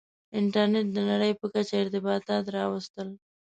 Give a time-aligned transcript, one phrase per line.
[0.39, 3.07] •انټرنېټ د نړۍ په کچه ارتباطات راوستل.